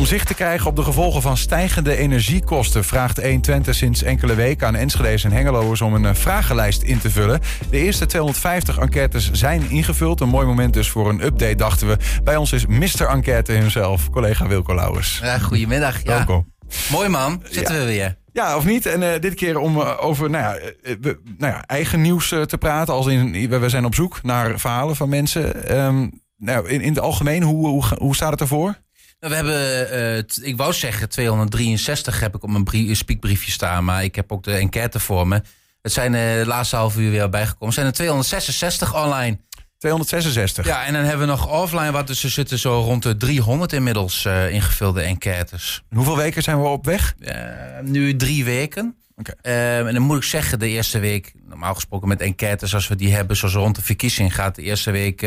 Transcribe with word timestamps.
Om 0.00 0.06
zicht 0.06 0.26
te 0.26 0.34
krijgen 0.34 0.66
op 0.66 0.76
de 0.76 0.82
gevolgen 0.82 1.22
van 1.22 1.36
stijgende 1.36 1.96
energiekosten... 1.96 2.84
vraagt 2.84 3.22
120 3.22 3.74
sinds 3.74 4.02
enkele 4.02 4.34
weken 4.34 4.66
aan 4.66 4.74
Enschede's 4.74 5.24
en 5.24 5.32
Hengeloers... 5.32 5.80
om 5.80 5.94
een 5.94 6.04
eh, 6.04 6.14
vragenlijst 6.14 6.82
in 6.82 6.98
te 6.98 7.10
vullen. 7.10 7.40
De 7.70 7.78
eerste 7.78 8.06
250 8.06 8.78
enquêtes 8.78 9.30
zijn 9.32 9.70
ingevuld. 9.70 10.20
Een 10.20 10.28
mooi 10.28 10.46
moment 10.46 10.74
dus 10.74 10.88
voor 10.88 11.08
een 11.08 11.24
update, 11.24 11.54
dachten 11.54 11.88
we. 11.88 11.96
Bij 12.24 12.36
ons 12.36 12.52
is 12.52 12.66
Mr. 12.66 13.06
Enquête 13.08 13.52
himself, 13.52 14.10
collega 14.10 14.46
Wilco 14.46 14.74
Lauwers. 14.74 15.18
Ja, 15.22 15.38
goedemiddag. 15.38 16.02
Ja. 16.02 16.08
Welkom. 16.16 16.52
Mooi 16.90 17.08
man, 17.08 17.42
zitten 17.50 17.78
we 17.78 17.84
weer. 17.84 18.16
Ja, 18.32 18.56
of 18.56 18.64
niet? 18.64 18.86
En 18.86 19.12
eh, 19.12 19.20
dit 19.20 19.34
keer 19.34 19.58
om 19.58 19.80
eh, 19.80 19.96
over 20.00 20.30
nou 20.30 20.44
ja, 20.44 20.70
we- 21.00 21.20
nou 21.38 21.52
ja, 21.52 21.64
eigen 21.66 22.00
nieuws 22.00 22.28
te 22.28 22.58
praten. 22.58 22.94
Als 22.94 23.06
in, 23.06 23.48
we, 23.48 23.58
we 23.58 23.68
zijn 23.68 23.84
op 23.84 23.94
zoek 23.94 24.22
naar 24.22 24.58
verhalen 24.58 24.96
van 24.96 25.08
mensen. 25.08 25.68
Ehm, 25.68 26.08
nou, 26.36 26.68
in, 26.68 26.80
in 26.80 26.88
het 26.88 27.00
algemeen, 27.00 27.42
hoe, 27.42 27.66
hoe, 27.66 27.84
hoe 27.98 28.14
staat 28.14 28.30
het 28.30 28.40
ervoor? 28.40 28.74
Nou, 29.20 29.32
We 29.32 29.34
hebben, 29.34 29.90
eh, 29.90 30.48
ik 30.48 30.56
wou 30.56 30.72
zeggen 30.72 31.08
263 31.08 32.20
heb 32.20 32.34
ik 32.34 32.42
op 32.42 32.50
mijn 32.50 32.64
brie- 32.64 32.94
speakbriefje 32.94 33.50
staan, 33.50 33.84
maar 33.84 34.04
ik 34.04 34.14
heb 34.14 34.32
ook 34.32 34.42
de 34.42 34.52
enquête 34.52 35.00
voor 35.00 35.26
me. 35.28 35.42
Het 35.82 35.92
zijn 35.92 36.14
eh, 36.14 36.20
de 36.38 36.46
laatste 36.46 36.76
half 36.76 36.96
uur 36.96 37.10
weer 37.10 37.28
bijgekomen. 37.28 37.66
Het 37.66 37.74
zijn 37.74 37.86
er 37.86 37.92
266 37.92 38.94
online. 39.04 39.38
266. 39.78 40.66
Ja, 40.66 40.84
en 40.84 40.92
dan 40.92 41.02
hebben 41.02 41.26
we 41.26 41.32
nog 41.32 41.48
offline 41.62 41.90
wat, 41.90 42.06
dus 42.06 42.24
er 42.24 42.30
zitten 42.30 42.58
zo 42.58 42.80
rond 42.80 43.02
de 43.02 43.16
300 43.16 43.72
inmiddels 43.72 44.24
eh, 44.24 44.50
ingevulde 44.52 45.00
enquêtes. 45.02 45.82
Hoeveel 45.90 46.16
weken 46.16 46.42
zijn 46.42 46.60
we 46.62 46.68
op 46.68 46.84
weg? 46.84 47.14
Nu 47.82 48.16
drie 48.16 48.44
weken. 48.44 48.96
Oké. 49.16 49.32
Eh, 49.42 49.78
en 49.78 49.92
dan 49.94 50.02
moet 50.02 50.16
ik 50.16 50.22
zeggen, 50.22 50.58
de 50.58 50.68
eerste 50.68 50.98
week, 50.98 51.32
normaal 51.48 51.74
gesproken 51.74 52.08
met 52.08 52.20
enquêtes 52.20 52.74
als 52.74 52.88
we 52.88 52.96
die 52.96 53.14
hebben, 53.14 53.36
zoals 53.36 53.54
rond 53.54 53.76
de 53.76 53.82
verkiezing 53.82 54.34
gaat, 54.34 54.54
de 54.54 54.62
eerste 54.62 54.90
week 54.90 55.20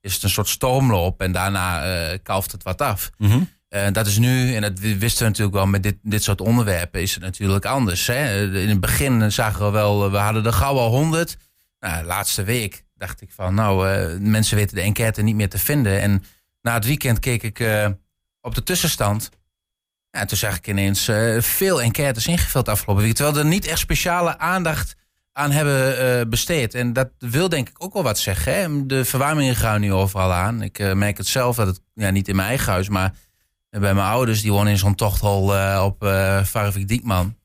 is 0.00 0.14
het 0.14 0.22
een 0.22 0.30
soort 0.30 0.48
stoomloop 0.48 1.20
en 1.20 1.32
daarna 1.32 1.84
eh 1.84 2.18
kalft 2.22 2.52
het 2.52 2.62
wat 2.62 2.80
af. 2.82 3.10
Mhm. 3.18 3.40
Eh, 3.68 3.86
dat 3.92 4.06
is 4.06 4.18
nu, 4.18 4.54
en 4.54 4.60
dat 4.60 4.78
wisten 4.78 5.22
we 5.22 5.28
natuurlijk 5.28 5.56
wel 5.56 5.66
met 5.66 5.82
dit, 5.82 5.96
dit 6.02 6.22
soort 6.22 6.40
onderwerpen, 6.40 7.00
is 7.00 7.14
het 7.14 7.22
natuurlijk 7.22 7.64
anders. 7.64 8.06
Hè? 8.06 8.42
In 8.60 8.68
het 8.68 8.80
begin 8.80 9.32
zagen 9.32 9.64
we 9.64 9.70
wel, 9.70 10.04
eh, 10.04 10.10
we 10.10 10.16
hadden 10.16 10.46
er 10.46 10.52
gauw 10.52 10.78
al 10.78 10.90
100. 10.90 11.36
Nou, 11.80 12.04
laatste 12.04 12.42
week 12.42 12.84
dacht 13.00 13.20
ik 13.20 13.30
van, 13.32 13.54
nou, 13.54 13.88
eh, 13.88 14.18
mensen 14.18 14.56
weten 14.56 14.76
de 14.76 14.82
enquête 14.82 15.22
niet 15.22 15.34
meer 15.34 15.48
te 15.48 15.58
vinden. 15.58 16.00
En 16.00 16.24
na 16.62 16.74
het 16.74 16.84
weekend 16.84 17.18
keek 17.18 17.42
ik 17.42 17.60
eh, 17.60 17.88
op 18.40 18.54
de 18.54 18.62
tussenstand. 18.62 19.30
Ja, 20.10 20.20
en 20.20 20.26
toen 20.26 20.38
zag 20.38 20.56
ik 20.56 20.66
ineens 20.66 21.08
eh, 21.08 21.40
veel 21.40 21.82
enquêtes 21.82 22.26
ingevuld 22.26 22.68
afgelopen 22.68 23.04
week. 23.04 23.14
Terwijl 23.14 23.36
er 23.36 23.44
niet 23.44 23.66
echt 23.66 23.78
speciale 23.78 24.38
aandacht 24.38 24.96
aan 25.40 25.50
hebben 25.50 25.98
eh, 26.20 26.26
besteed. 26.28 26.74
En 26.74 26.92
dat 26.92 27.08
wil 27.18 27.48
denk 27.48 27.68
ik 27.68 27.84
ook 27.84 27.92
wel 27.92 28.02
wat 28.02 28.18
zeggen. 28.18 28.54
Hè? 28.54 28.86
De 28.86 29.04
verwarmingen 29.04 29.56
gaan 29.56 29.80
nu 29.80 29.92
overal 29.92 30.32
aan. 30.32 30.62
Ik 30.62 30.78
eh, 30.78 30.92
merk 30.92 31.16
het 31.16 31.26
zelf, 31.26 31.56
dat 31.56 31.66
het 31.66 31.80
ja, 31.94 32.10
niet 32.10 32.28
in 32.28 32.36
mijn 32.36 32.48
eigen 32.48 32.72
huis, 32.72 32.88
maar 32.88 33.12
bij 33.70 33.94
mijn 33.94 34.06
ouders. 34.06 34.42
Die 34.42 34.52
wonen 34.52 34.72
in 34.72 34.78
zo'n 34.78 34.94
tochthol 34.94 35.56
eh, 35.56 35.82
op 35.84 35.96
Varvik 36.42 36.88
Diekman. 36.88 37.36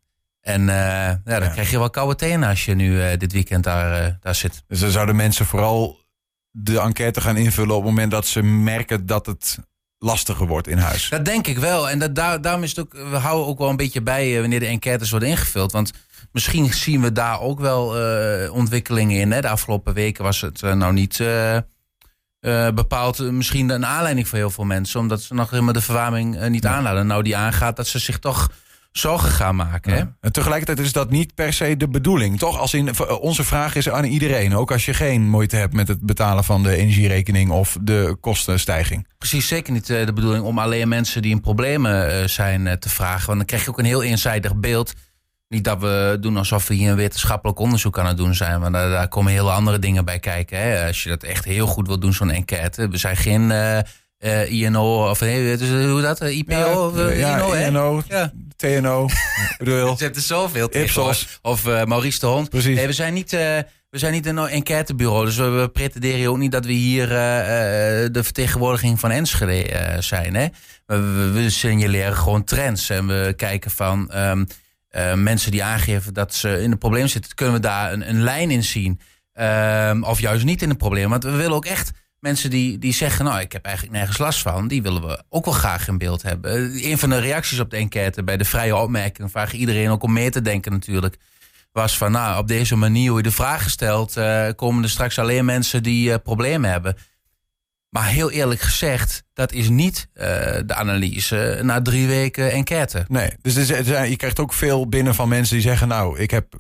En 0.41 0.61
eh, 0.69 0.75
ja, 0.75 1.19
dan 1.23 1.41
Ja. 1.43 1.47
krijg 1.49 1.71
je 1.71 1.77
wel 1.77 1.89
koude 1.89 2.15
tenen 2.15 2.49
als 2.49 2.65
je 2.65 2.75
nu 2.75 3.17
dit 3.17 3.31
weekend 3.31 3.63
daar, 3.63 4.17
daar 4.21 4.35
zit. 4.35 4.63
Dus 4.67 4.79
dan 4.79 4.89
zouden 4.91 5.15
mensen 5.15 5.45
vooral 5.45 5.99
de 6.51 6.79
enquête 6.79 7.21
gaan 7.21 7.37
invullen... 7.37 7.75
op 7.75 7.81
het 7.81 7.89
moment 7.89 8.11
dat 8.11 8.27
ze 8.27 8.41
merken 8.43 9.05
dat 9.05 9.25
het 9.25 9.57
lastiger 9.99 10.47
wordt 10.47 10.67
in 10.67 10.77
huis. 10.77 11.09
Dat 11.09 11.25
denk 11.25 11.47
ik 11.47 11.57
wel. 11.57 11.89
En 11.89 11.99
dat, 11.99 12.15
daar, 12.15 12.41
daarom 12.41 12.63
is 12.63 12.69
het 12.69 12.79
ook, 12.79 12.93
we 12.93 13.15
houden 13.17 13.47
ook 13.47 13.57
wel 13.57 13.69
een 13.69 13.75
beetje 13.75 14.01
bij 14.01 14.39
wanneer 14.39 14.59
de 14.59 14.65
enquêtes 14.65 15.09
worden 15.11 15.29
ingevuld. 15.29 15.71
Want 15.71 15.91
misschien 16.31 16.73
zien 16.73 17.01
we 17.01 17.11
daar 17.11 17.39
ook 17.39 17.59
wel 17.59 17.99
eh, 17.99 18.53
ontwikkelingen 18.53 19.19
in. 19.19 19.31
Hè? 19.31 19.41
De 19.41 19.49
afgelopen 19.49 19.93
weken 19.93 20.23
was 20.23 20.41
het 20.41 20.63
eh, 20.63 20.73
nou 20.73 20.93
niet 20.93 21.19
eh, 21.19 21.57
bepaald 22.73 23.31
misschien 23.31 23.69
een 23.69 23.85
aanleiding 23.85 24.27
voor 24.27 24.37
heel 24.37 24.49
veel 24.49 24.63
mensen. 24.63 24.99
Omdat 24.99 25.21
ze 25.21 25.33
nog 25.33 25.49
helemaal 25.49 25.73
de 25.73 25.81
verwarming 25.81 26.47
niet 26.47 26.65
aanladen. 26.65 27.07
Nou, 27.07 27.23
die 27.23 27.37
aangaat 27.37 27.75
dat 27.75 27.87
ze 27.87 27.99
zich 27.99 28.19
toch 28.19 28.51
zorgen 28.91 29.29
gaan 29.29 29.55
maken. 29.55 29.93
Hè? 29.93 30.03
En 30.21 30.31
tegelijkertijd 30.31 30.79
is 30.79 30.91
dat 30.91 31.09
niet 31.09 31.33
per 31.33 31.53
se 31.53 31.77
de 31.77 31.87
bedoeling, 31.87 32.39
toch? 32.39 32.59
Als 32.59 32.73
in, 32.73 32.89
onze 33.19 33.43
vraag 33.43 33.75
is 33.75 33.89
aan 33.89 34.03
iedereen. 34.03 34.55
Ook 34.55 34.71
als 34.71 34.85
je 34.85 34.93
geen 34.93 35.29
moeite 35.29 35.55
hebt 35.55 35.73
met 35.73 35.87
het 35.87 36.01
betalen 36.01 36.43
van 36.43 36.63
de 36.63 36.75
energierekening... 36.75 37.51
of 37.51 37.77
de 37.81 38.17
kostenstijging. 38.21 39.07
Precies, 39.17 39.47
zeker 39.47 39.73
niet 39.73 39.87
de 39.87 40.13
bedoeling 40.13 40.43
om 40.43 40.59
alleen 40.59 40.87
mensen 40.87 41.21
die 41.21 41.31
in 41.31 41.41
problemen 41.41 42.29
zijn 42.29 42.79
te 42.79 42.89
vragen. 42.89 43.25
Want 43.25 43.37
dan 43.37 43.47
krijg 43.47 43.63
je 43.63 43.69
ook 43.69 43.79
een 43.79 43.85
heel 43.85 44.03
eenzijdig 44.03 44.55
beeld. 44.55 44.93
Niet 45.55 45.63
dat 45.63 45.79
we 45.79 46.17
doen 46.19 46.37
alsof 46.37 46.67
we 46.67 46.73
hier 46.73 46.89
een 46.89 46.95
wetenschappelijk 46.95 47.59
onderzoek 47.59 47.99
aan 47.99 48.05
het 48.05 48.17
doen 48.17 48.35
zijn. 48.35 48.59
Want 48.59 48.73
daar, 48.73 48.89
daar 48.89 49.07
komen 49.07 49.31
hele 49.31 49.51
andere 49.51 49.79
dingen 49.79 50.05
bij 50.05 50.19
kijken. 50.19 50.59
Hè. 50.59 50.87
Als 50.87 51.03
je 51.03 51.09
dat 51.09 51.23
echt 51.23 51.45
heel 51.45 51.67
goed 51.67 51.87
wil 51.87 51.99
doen, 51.99 52.13
zo'n 52.13 52.29
enquête. 52.31 52.87
We 52.87 52.97
zijn 52.97 53.17
geen 53.17 53.51
eh, 53.51 53.77
eh, 54.17 54.51
INO 54.51 55.09
of 55.09 55.21
is, 55.21 55.59
hoe 55.69 56.01
dat? 56.01 56.21
Eh, 56.21 56.37
IPO 56.37 56.87
of 56.87 56.97
eh, 56.97 57.19
ja, 57.19 57.37
INO, 57.37 57.53
hè? 57.53 57.67
INO, 57.67 58.03
Ja. 58.07 58.31
TNO, 58.55 59.05
ik 59.05 59.55
bedoel, 59.57 59.99
Er 59.99 60.11
zoveel 60.13 60.67
Ipsos. 60.71 61.39
Of 61.41 61.67
eh, 61.67 61.83
Maurice 61.83 62.19
de 62.19 62.25
Hond. 62.25 62.49
Precies. 62.49 62.75
Nee, 62.75 62.87
we 62.87 62.93
zijn 62.93 63.13
niet, 63.13 63.33
eh, 63.33 63.39
we 63.89 63.97
zijn 63.97 64.13
niet 64.13 64.25
een 64.25 64.37
enquêtebureau. 64.37 65.25
Dus 65.25 65.35
we, 65.35 65.49
we 65.49 65.69
pretenderen 65.69 66.29
ook 66.29 66.37
niet 66.37 66.51
dat 66.51 66.65
we 66.65 66.71
hier 66.71 67.11
eh, 67.11 68.03
eh, 68.03 68.13
de 68.13 68.23
vertegenwoordiging 68.23 68.99
van 68.99 69.11
Enschede 69.11 69.63
eh, 69.63 70.01
zijn. 70.01 70.35
Hè? 70.35 70.47
We, 70.85 70.99
we, 70.99 71.31
we 71.31 71.49
signaleren 71.49 72.15
gewoon 72.15 72.43
trends. 72.43 72.89
En 72.89 73.07
we 73.07 73.33
kijken 73.37 73.71
van 73.71 74.11
ehm, 74.11 74.43
eh, 74.95 75.13
mensen 75.13 75.51
die 75.51 75.63
aangeven 75.63 76.13
dat 76.13 76.33
ze 76.33 76.61
in 76.61 76.71
een 76.71 76.77
probleem 76.77 77.07
zitten. 77.07 77.35
Kunnen 77.35 77.55
we 77.55 77.61
daar 77.61 77.93
een, 77.93 78.09
een 78.09 78.21
lijn 78.21 78.51
in 78.51 78.63
zien? 78.63 78.99
Ehm, 79.33 80.03
of 80.03 80.19
juist 80.19 80.45
niet 80.45 80.61
in 80.61 80.69
een 80.69 80.77
probleem. 80.77 81.09
Want 81.09 81.23
we 81.23 81.31
willen 81.31 81.55
ook 81.55 81.65
echt 81.65 81.91
mensen 82.19 82.49
die, 82.49 82.77
die 82.77 82.93
zeggen... 82.93 83.25
nou, 83.25 83.39
ik 83.39 83.51
heb 83.51 83.65
eigenlijk 83.65 83.95
nergens 83.95 84.17
last 84.17 84.41
van. 84.41 84.67
Die 84.67 84.81
willen 84.81 85.07
we 85.07 85.23
ook 85.29 85.45
wel 85.45 85.53
graag 85.53 85.87
in 85.87 85.97
beeld 85.97 86.21
hebben. 86.21 86.51
Een 86.89 86.97
van 86.97 87.09
de 87.09 87.19
reacties 87.19 87.59
op 87.59 87.69
de 87.69 87.77
enquête 87.77 88.23
bij 88.23 88.37
de 88.37 88.45
vrije 88.45 88.75
opmerking... 88.75 89.31
vraag 89.31 89.53
iedereen 89.53 89.89
ook 89.89 90.03
om 90.03 90.13
mee 90.13 90.29
te 90.29 90.41
denken 90.41 90.71
natuurlijk 90.71 91.17
was 91.71 91.97
van, 91.97 92.11
nou, 92.11 92.37
op 92.37 92.47
deze 92.47 92.75
manier 92.75 93.09
hoe 93.09 93.17
je 93.17 93.23
de 93.23 93.31
vraag 93.31 93.69
stelt, 93.69 94.17
eh, 94.17 94.47
komen 94.55 94.83
er 94.83 94.89
straks 94.89 95.19
alleen 95.19 95.45
mensen 95.45 95.83
die 95.83 96.11
eh, 96.11 96.17
problemen 96.23 96.69
hebben. 96.69 96.95
Maar 97.95 98.07
heel 98.07 98.31
eerlijk 98.31 98.61
gezegd, 98.61 99.23
dat 99.33 99.51
is 99.51 99.69
niet 99.69 100.07
eh, 100.13 100.25
de 100.65 100.73
analyse 100.73 101.59
na 101.61 101.81
drie 101.81 102.07
weken 102.07 102.51
enquête. 102.51 103.05
nee. 103.07 103.29
Dus 103.41 103.69
er 103.69 104.07
je 104.07 104.15
krijgt 104.15 104.39
ook 104.39 104.53
veel 104.53 104.87
binnen 104.89 105.15
van 105.15 105.29
mensen 105.29 105.53
die 105.55 105.63
zeggen... 105.63 105.87
nou, 105.87 106.19
ik 106.19 106.31
heb 106.31 106.59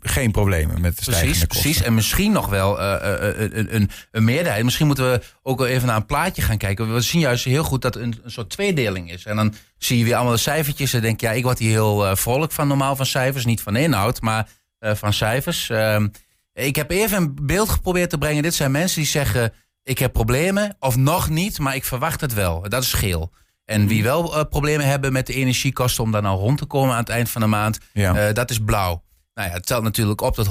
geen 0.00 0.30
problemen 0.30 0.80
met 0.80 0.96
de 0.96 1.02
stijgende 1.02 1.26
Precies, 1.26 1.46
kosten. 1.46 1.62
precies. 1.62 1.82
En 1.82 1.94
misschien 1.94 2.32
nog 2.32 2.48
wel 2.48 2.80
eh, 2.80 2.94
eh, 2.94 3.50
een, 3.52 3.74
een, 3.74 3.90
een 4.10 4.24
meerderheid. 4.24 4.64
Misschien 4.64 4.86
moeten 4.86 5.10
we 5.10 5.22
ook 5.42 5.58
wel 5.58 5.68
even 5.68 5.86
naar 5.86 5.96
een 5.96 6.06
plaatje 6.06 6.42
gaan 6.42 6.58
kijken. 6.58 6.94
We 6.94 7.00
zien 7.00 7.20
juist 7.20 7.44
heel 7.44 7.64
goed 7.64 7.82
dat 7.82 7.94
het 7.94 8.02
een, 8.02 8.20
een 8.24 8.30
soort 8.30 8.50
tweedeling 8.50 9.12
is. 9.12 9.24
En 9.24 9.36
dan 9.36 9.54
zie 9.78 9.98
je 9.98 10.04
weer 10.04 10.14
allemaal 10.14 10.32
de 10.32 10.38
cijfertjes. 10.38 10.92
En 10.92 11.00
denk 11.00 11.20
je, 11.20 11.26
ja, 11.26 11.32
ik 11.32 11.42
word 11.42 11.58
hier 11.58 11.70
heel 11.70 12.06
eh, 12.06 12.16
vrolijk 12.16 12.52
van 12.52 12.68
normaal 12.68 12.96
van 12.96 13.06
cijfers. 13.06 13.44
Niet 13.44 13.60
van 13.60 13.76
inhoud, 13.76 14.20
maar 14.20 14.48
van 14.80 15.12
cijfers. 15.12 15.70
Ehm, 15.70 16.08
ik 16.52 16.76
heb 16.76 16.90
even 16.90 17.16
een 17.16 17.36
beeld 17.42 17.68
geprobeerd 17.68 18.10
te 18.10 18.18
brengen. 18.18 18.42
Dit 18.42 18.54
zijn 18.54 18.70
mensen 18.70 19.00
die 19.00 19.10
zeggen, 19.10 19.52
ik 19.82 19.98
heb 19.98 20.12
problemen. 20.12 20.76
Of 20.78 20.96
nog 20.96 21.28
niet, 21.28 21.58
maar 21.58 21.74
ik 21.74 21.84
verwacht 21.84 22.20
het 22.20 22.34
wel. 22.34 22.68
Dat 22.68 22.82
is 22.82 22.92
geel. 22.92 23.30
En 23.64 23.86
wie 23.86 24.02
wel 24.02 24.38
eh, 24.38 24.44
problemen 24.48 24.86
hebben 24.86 25.12
met 25.12 25.26
de 25.26 25.34
energiekosten... 25.34 26.04
om 26.04 26.10
daar 26.12 26.22
nou 26.22 26.38
rond 26.38 26.58
te 26.58 26.64
komen 26.64 26.92
aan 26.94 27.00
het 27.00 27.08
eind 27.08 27.30
van 27.30 27.40
de 27.40 27.46
maand... 27.46 27.78
Ja. 27.92 28.14
eh, 28.14 28.34
dat 28.34 28.50
is 28.50 28.58
blauw. 28.58 29.02
Nou 29.34 29.48
ja, 29.48 29.54
het 29.54 29.66
telt 29.66 29.82
natuurlijk 29.82 30.20
op 30.20 30.34
tot 30.34 30.46
100%. 30.46 30.50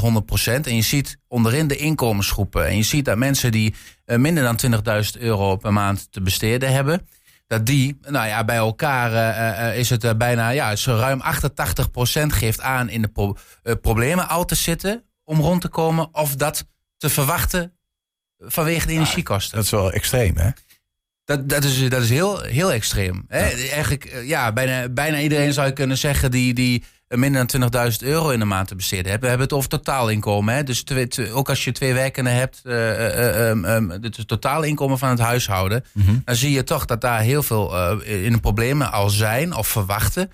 En 0.67 0.75
je 0.75 0.81
ziet 0.81 1.17
onderin 1.27 1.67
de 1.67 1.75
inkomensgroepen. 1.75 2.65
En 2.67 2.75
je 2.77 2.83
ziet 2.83 3.05
dat 3.05 3.17
mensen 3.17 3.51
die 3.51 3.75
eh, 4.05 4.17
minder 4.17 4.57
dan 4.57 4.81
20.000 5.15 5.21
euro 5.21 5.55
per 5.55 5.73
maand 5.73 6.11
te 6.11 6.21
besteden 6.21 6.73
hebben. 6.73 7.07
Dat 7.47 7.65
die, 7.65 7.97
nou 8.01 8.27
ja, 8.27 8.43
bij 8.45 8.55
elkaar 8.55 9.75
is 9.75 9.89
het 9.89 10.17
bijna, 10.17 10.49
ja, 10.49 10.75
zo 10.75 10.95
ruim 10.95 11.21
88% 11.21 11.23
geeft 12.27 12.61
aan 12.61 12.89
in 12.89 13.01
de 13.01 13.07
pro- 13.07 13.35
problemen 13.81 14.27
al 14.29 14.45
te 14.45 14.55
zitten 14.55 15.03
om 15.23 15.39
rond 15.39 15.61
te 15.61 15.67
komen. 15.67 16.09
Of 16.11 16.35
dat 16.35 16.65
te 16.97 17.09
verwachten 17.09 17.73
vanwege 18.41 18.87
de 18.87 18.93
energiekosten. 18.93 19.55
Dat 19.55 19.65
is 19.65 19.71
wel 19.71 19.91
extreem, 19.91 20.37
hè? 20.37 20.49
Dat, 21.25 21.49
dat 21.49 21.63
is, 21.63 21.89
dat 21.89 22.01
is 22.01 22.09
heel, 22.09 22.41
heel 22.41 22.71
extreem. 22.71 23.25
Hè? 23.27 23.39
Eigenlijk, 23.39 24.05
eh, 24.05 24.27
ja, 24.27 24.51
bijna, 24.53 24.89
bijna 24.89 25.19
iedereen 25.19 25.53
zou 25.53 25.67
je 25.67 25.73
kunnen 25.73 25.97
zeggen 25.97 26.31
die, 26.31 26.53
die 26.53 26.83
minder 27.07 27.47
dan 27.47 27.91
20.000 27.91 27.97
euro 28.07 28.29
in 28.29 28.39
de 28.39 28.45
maand 28.45 28.67
te 28.67 28.75
besteden 28.75 29.05
hebben. 29.11 29.21
We 29.21 29.27
hebben 29.27 29.47
het 29.47 29.55
over 29.55 29.69
totaalinkomen. 29.69 30.55
Hè? 30.55 30.63
Dus 30.63 30.83
twee, 30.83 31.07
twee- 31.07 31.31
ook 31.31 31.49
als 31.49 31.63
je 31.63 31.71
twee 31.71 31.93
werkenden 31.93 32.33
hebt, 32.33 32.61
um, 32.65 33.65
um, 33.65 33.89
het 33.89 34.27
totaalinkomen 34.27 34.97
van 34.97 35.09
het 35.09 35.19
huishouden, 35.19 35.85
dan 36.25 36.35
zie 36.35 36.51
je 36.51 36.63
toch 36.63 36.85
dat 36.85 37.01
daar 37.01 37.21
heel 37.21 37.43
veel 37.43 38.01
in 38.01 38.33
de 38.33 38.39
problemen 38.39 38.91
al 38.91 39.09
zijn 39.09 39.55
of 39.55 39.67
verwachten. 39.67 40.31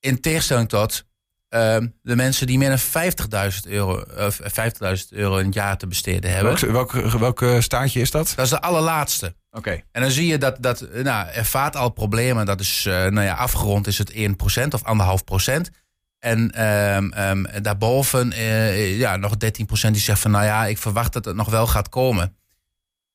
In 0.00 0.20
tegenstelling 0.20 0.68
tot 0.68 1.04
de 1.48 2.16
mensen 2.16 2.46
die 2.46 2.58
meer 2.58 2.68
dan 2.68 2.78
50.000 2.78 3.66
euro, 3.68 4.02
eh, 4.02 4.26
50.000 4.30 5.12
euro 5.12 5.36
in 5.36 5.44
het 5.44 5.54
jaar 5.54 5.76
te 5.76 5.86
besteden 5.86 6.30
hebben. 6.30 6.72
Welk, 6.72 6.90
welk, 6.92 7.12
welk 7.12 7.42
eh, 7.42 7.60
staartje 7.60 8.00
is 8.00 8.10
dat? 8.10 8.32
Dat 8.36 8.44
is 8.44 8.50
de 8.50 8.60
allerlaatste. 8.60 9.34
Oké. 9.50 9.82
En 9.92 10.02
dan 10.02 10.10
zie 10.10 10.26
je 10.26 10.38
dat, 10.38 10.56
dat 10.60 10.80
eh, 10.80 11.04
nou, 11.04 11.28
ervaart 11.28 11.76
al 11.76 11.90
problemen. 11.90 12.46
Dat 12.46 12.60
is, 12.60 12.86
eh, 12.86 12.92
nou 12.94 13.20
ja, 13.20 13.34
afgerond 13.34 13.86
is 13.86 13.98
het 13.98 14.12
1% 14.12 14.74
of 14.74 14.82
1,5%. 14.82 15.70
En 16.18 16.50
ehm, 16.50 17.10
ehm, 17.10 17.62
daarboven 17.62 18.32
eh, 18.32 18.98
ja, 18.98 19.16
nog 19.16 19.34
13% 19.36 19.92
die 19.92 20.02
zegt 20.02 20.20
van... 20.20 20.30
nou 20.30 20.44
ja, 20.44 20.66
ik 20.66 20.78
verwacht 20.78 21.12
dat 21.12 21.24
het 21.24 21.36
nog 21.36 21.50
wel 21.50 21.66
gaat 21.66 21.88
komen. 21.88 22.36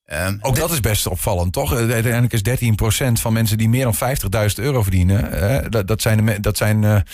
Um, 0.05 0.37
Ook 0.41 0.55
dat 0.55 0.71
is 0.71 0.79
best 0.79 1.07
opvallend, 1.07 1.53
toch? 1.53 1.73
Uiteindelijk 1.73 2.33
is 2.33 2.41
13% 2.41 3.21
van 3.21 3.33
mensen 3.33 3.57
die 3.57 3.69
meer 3.69 3.83
dan 3.83 4.17
50.000 4.49 4.55
euro 4.55 4.81
verdienen. 4.81 5.71
dat, 5.71 5.87
dat 5.87 6.01
zijn, 6.01 6.25
de, 6.25 6.39
dat, 6.39 6.57
zijn 6.57 7.05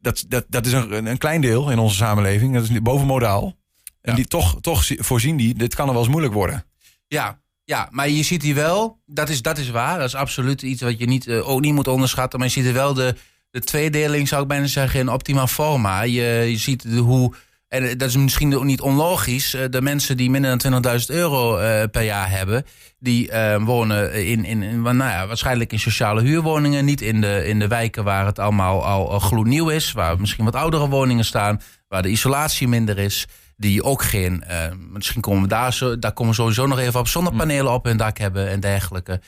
dat, 0.00 0.24
dat, 0.28 0.44
dat 0.48 0.66
is 0.66 0.72
een, 0.72 1.06
een 1.06 1.18
klein 1.18 1.40
deel 1.40 1.70
in 1.70 1.78
onze 1.78 1.96
samenleving. 1.96 2.54
Dat 2.54 2.62
is 2.62 2.82
bovenmodaal. 2.82 3.56
En 4.00 4.14
die 4.14 4.26
toch, 4.26 4.60
toch 4.60 4.84
voorzien 4.86 5.36
die, 5.36 5.54
dit 5.54 5.74
kan 5.74 5.86
er 5.86 5.92
wel 5.92 6.02
eens 6.02 6.10
moeilijk 6.10 6.34
worden. 6.34 6.64
Ja, 7.08 7.40
ja, 7.64 7.88
maar 7.90 8.08
je 8.08 8.22
ziet 8.22 8.42
hier 8.42 8.54
wel, 8.54 9.00
dat 9.06 9.28
is, 9.28 9.42
dat 9.42 9.58
is 9.58 9.70
waar. 9.70 9.98
Dat 9.98 10.06
is 10.06 10.14
absoluut 10.14 10.62
iets 10.62 10.82
wat 10.82 10.98
je 10.98 11.06
niet, 11.06 11.26
uh, 11.26 11.48
ook 11.48 11.60
niet 11.60 11.74
moet 11.74 11.88
onderschatten. 11.88 12.38
Maar 12.38 12.48
je 12.48 12.54
ziet 12.54 12.66
er 12.66 12.72
wel 12.72 12.94
de, 12.94 13.14
de 13.50 13.60
tweedeling, 13.60 14.28
zou 14.28 14.42
ik 14.42 14.48
bijna 14.48 14.66
zeggen, 14.66 15.00
in 15.00 15.08
optimaal 15.08 15.46
forma. 15.46 16.02
Je, 16.02 16.44
je 16.48 16.56
ziet 16.56 16.84
hoe, 16.84 17.34
en 17.68 17.98
dat 17.98 18.08
is 18.08 18.16
misschien 18.16 18.56
ook 18.56 18.64
niet 18.64 18.80
onlogisch, 18.80 19.54
eh, 19.54 19.64
de 19.70 19.82
mensen 19.82 20.16
die 20.16 20.30
minder 20.30 20.58
dan 20.58 20.82
20.000 21.00 21.06
euro 21.06 21.58
uh, 21.58 21.82
per 21.90 22.02
jaar 22.02 22.30
hebben, 22.30 22.64
die 22.98 23.30
wonen 23.58 24.12
in, 24.12 24.44
in, 24.44 24.62
in, 24.62 24.82
nou 24.82 24.96
ja, 24.96 25.26
waarschijnlijk 25.26 25.72
in 25.72 25.78
sociale 25.78 26.22
huurwoningen. 26.22 26.84
Niet 26.84 27.00
in 27.00 27.20
de, 27.20 27.46
in 27.46 27.58
de 27.58 27.68
wijken 27.68 28.04
waar 28.04 28.26
het 28.26 28.38
allemaal 28.38 28.84
al, 28.84 29.18
gloednieuw 29.18 29.68
is, 29.68 29.92
waar 29.92 30.20
misschien 30.20 30.44
wat 30.44 30.54
oudere 30.54 30.88
woningen 30.88 31.24
staan, 31.24 31.60
waar 31.88 32.02
de 32.02 32.08
isolatie 32.08 32.68
minder 32.68 32.98
is 32.98 33.26
die 33.58 33.82
ook 33.82 34.02
geen, 34.02 34.44
uh, 34.50 34.56
misschien 34.92 35.20
komen 35.20 35.42
we 35.42 35.48
daar, 35.48 35.72
zo, 35.72 35.98
daar 35.98 36.12
komen 36.12 36.32
we 36.32 36.40
sowieso 36.40 36.66
nog 36.66 36.78
even 36.78 37.00
op, 37.00 37.08
zonnepanelen 37.08 37.72
op 37.72 37.84
hun 37.84 37.96
dak 37.96 38.18
hebben 38.18 38.48
en 38.48 38.60
dergelijke. 38.60 39.20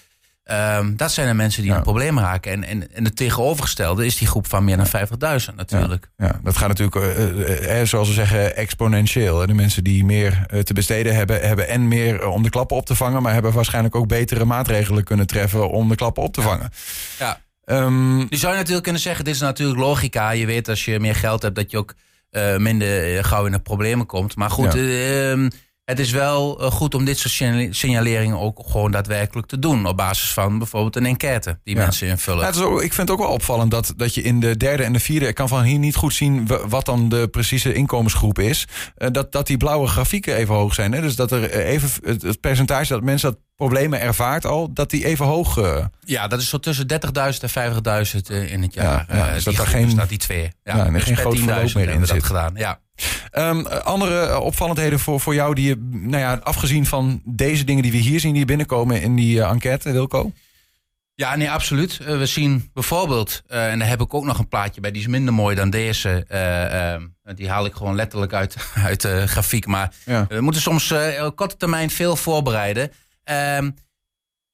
Um, 0.53 0.97
dat 0.97 1.13
zijn 1.13 1.29
de 1.29 1.35
mensen 1.35 1.63
die 1.63 1.71
ja. 1.71 1.77
een 1.77 1.83
probleem 1.83 2.19
raken. 2.19 2.53
En, 2.53 2.65
en, 2.65 2.95
en 2.95 3.05
het 3.05 3.17
tegenovergestelde 3.17 4.07
is 4.07 4.17
die 4.17 4.29
groep 4.29 4.47
van 4.47 4.65
meer 4.65 4.77
dan 4.77 4.87
50.000 4.87 5.55
natuurlijk. 5.57 6.11
Ja, 6.17 6.27
ja, 6.27 6.41
dat 6.43 6.57
gaat 6.57 6.69
natuurlijk, 6.69 7.19
uh, 7.19 7.81
uh, 7.81 7.87
zoals 7.87 8.09
we 8.09 8.15
zeggen, 8.15 8.57
exponentieel. 8.57 9.47
De 9.47 9.55
mensen 9.55 9.85
die 9.85 10.05
meer 10.05 10.47
te 10.63 10.75
besteden 10.75 11.15
hebben, 11.15 11.41
hebben 11.41 11.69
en 11.69 11.89
meer 11.89 12.27
om 12.27 12.43
de 12.43 12.51
klappen 12.51 12.77
op 12.77 12.87
te 12.87 12.95
vangen, 12.95 13.23
maar 13.23 13.33
hebben 13.33 13.53
waarschijnlijk 13.53 13.95
ook 13.95 14.09
betere 14.09 14.45
maatregelen 14.45 15.05
kunnen 15.05 15.27
treffen 15.27 15.71
om 15.71 15.89
de 15.89 15.95
klappen 15.95 16.23
op 16.23 16.35
te 16.35 16.43
vangen. 16.43 16.71
Ja. 17.19 17.41
Um, 17.65 18.19
je 18.19 18.37
zou 18.37 18.55
natuurlijk 18.55 18.83
kunnen 18.83 19.03
zeggen, 19.03 19.25
dit 19.25 19.35
is 19.35 19.41
natuurlijk 19.41 19.79
logica. 19.79 20.31
Je 20.31 20.47
weet 20.47 20.69
als 20.69 20.85
je 20.85 21.01
meer 21.01 21.15
geld 21.15 21.43
hebt, 21.43 21.55
dat 21.55 21.71
je 21.71 21.79
ook 21.79 21.95
uh, 22.31 22.57
minder 22.57 23.17
eh, 23.17 23.25
gauw 23.25 23.47
in 23.47 23.53
de 23.53 23.59
problemen 23.59 24.07
komt. 24.07 24.37
Maar 24.37 24.51
goed, 24.51 24.73
ja. 24.73 25.35
uh, 25.35 25.51
het 25.91 25.99
is 25.99 26.11
wel 26.11 26.61
eh, 26.61 26.71
goed 26.71 26.95
om 26.95 27.05
dit 27.05 27.19
soort 27.19 27.55
signaleringen 27.75 28.39
ook 28.39 28.63
gewoon 28.67 28.91
daadwerkelijk 28.91 29.47
te 29.47 29.59
doen. 29.59 29.87
Op 29.87 29.97
basis 29.97 30.33
van 30.33 30.59
bijvoorbeeld 30.59 30.97
een 30.97 31.07
enquête 31.07 31.59
die 31.65 31.77
mensen 31.77 32.09
invullen. 32.09 32.55
Ja, 32.55 32.63
ook, 32.63 32.83
ik 32.83 32.93
vind 32.93 33.09
het 33.09 33.19
ook 33.19 33.25
wel 33.25 33.35
opvallend 33.35 33.71
dat, 33.71 33.93
dat 33.97 34.15
je 34.15 34.23
in 34.23 34.41
de 34.41 34.57
derde 34.57 34.83
en 34.83 34.93
de 34.93 35.01
vierde... 35.01 35.27
ik 35.27 35.35
kan 35.35 35.49
van 35.49 35.63
hier 35.63 35.79
niet 35.79 35.97
goed 35.97 36.15
zien 36.15 36.49
wat 36.69 36.85
dan 36.85 37.09
de 37.09 37.29
precieze 37.29 37.73
inkomensgroep 37.73 38.39
is. 38.39 38.67
Uh, 38.99 39.09
dat, 39.11 39.33
dat 39.33 39.47
die 39.47 39.57
blauwe 39.57 39.87
grafieken 39.87 40.37
even 40.37 40.55
hoog 40.55 40.75
zijn. 40.75 40.93
Hè? 40.93 41.01
Dus 41.01 41.17
dat 41.17 41.33
er 41.33 41.51
even 41.51 41.91
het, 42.05 42.23
het 42.23 42.41
percentage 42.41 42.93
dat 42.93 43.03
mensen 43.03 43.31
dat 43.31 43.41
problemen 43.61 44.01
ervaart 44.01 44.47
al, 44.47 44.73
dat 44.73 44.91
die 44.91 45.05
even 45.05 45.27
hoog... 45.27 45.57
Uh... 45.57 45.85
Ja, 46.05 46.29
dat 46.29 46.41
is 46.41 46.49
zo 46.49 46.59
tussen 46.59 46.87
30.000 46.93 46.99
en 47.53 47.73
50.000 48.13 48.51
in 48.51 48.63
het 48.63 48.75
jaar. 48.75 49.07
Ja, 49.09 49.17
ja, 49.17 49.33
dus 49.33 49.45
dat 49.45 49.55
er 49.55 49.67
geen, 49.67 49.97
dat 49.97 50.09
die 50.09 50.19
twee. 50.19 50.53
Ja, 50.65 50.77
ja 50.77 50.91
dus 50.91 51.03
geen 51.03 51.17
groot 51.17 51.39
verloop 51.39 51.75
meer 51.75 51.89
in 51.89 52.07
zit. 52.07 52.25
gedaan, 52.25 52.53
ja. 52.55 52.81
Um, 53.33 53.67
andere 53.67 54.41
opvallendheden 54.41 54.99
voor, 54.99 55.21
voor 55.21 55.35
jou 55.35 55.55
die 55.55 55.69
je, 55.69 55.77
nou 55.91 56.19
ja, 56.19 56.41
afgezien 56.43 56.87
van 56.87 57.23
deze 57.25 57.65
dingen 57.65 57.83
die 57.83 57.93
we 57.93 57.99
hier 57.99 58.21
zien, 58.21 58.35
die 58.35 58.45
binnenkomen 58.45 59.03
in 59.03 59.17
die 59.17 59.43
enquête, 59.43 59.93
Wilco? 59.93 60.33
Ja, 61.15 61.37
nee, 61.37 61.51
absoluut. 61.51 61.97
We 61.97 62.27
zien 62.27 62.71
bijvoorbeeld, 62.75 63.43
en 63.47 63.79
daar 63.79 63.89
heb 63.89 64.01
ik 64.01 64.15
ook 64.15 64.25
nog 64.25 64.39
een 64.39 64.49
plaatje 64.49 64.81
bij, 64.81 64.91
die 64.91 65.01
is 65.01 65.07
minder 65.07 65.35
mooi 65.35 65.57
dan 65.57 65.71
deze. 65.71 66.27
Die 67.35 67.51
haal 67.51 67.65
ik 67.65 67.75
gewoon 67.75 67.95
letterlijk 67.95 68.33
uit, 68.33 68.57
uit 68.89 69.01
de 69.01 69.27
grafiek. 69.27 69.67
Maar 69.67 69.93
we 70.29 70.41
moeten 70.41 70.63
soms 70.63 70.93
op 71.23 71.37
korte 71.37 71.57
termijn 71.57 71.91
veel 71.91 72.17
voorbereiden. 72.17 72.91
Ehm, 73.31 73.71